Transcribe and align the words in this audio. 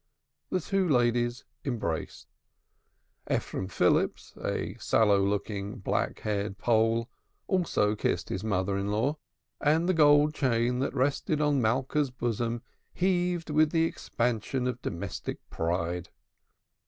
The 0.49 0.59
two 0.59 0.89
ladies 0.89 1.45
embraced. 1.63 2.25
Ephraim 3.29 3.67
Phillips, 3.67 4.35
a 4.43 4.73
sallow 4.79 5.19
looking, 5.21 5.79
close 5.83 6.13
cropped 6.15 6.57
Pole, 6.57 7.07
also 7.45 7.95
kissed 7.95 8.29
his 8.29 8.43
mother 8.43 8.79
in 8.79 8.87
law, 8.87 9.17
and 9.63 9.87
the 9.87 9.93
gold 9.93 10.33
chain 10.33 10.79
that 10.79 10.95
rested 10.95 11.39
on 11.39 11.61
Malka's 11.61 12.09
bosom 12.09 12.63
heaved 12.91 13.51
with 13.51 13.69
the 13.69 13.83
expansion 13.83 14.65
of 14.65 14.81
domestic 14.81 15.37
pride. 15.51 16.09